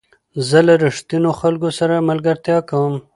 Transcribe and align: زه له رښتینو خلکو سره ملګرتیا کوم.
زه 0.47 0.59
له 0.67 0.73
رښتینو 0.85 1.31
خلکو 1.39 1.69
سره 1.79 2.05
ملګرتیا 2.09 2.57
کوم. 2.69 2.93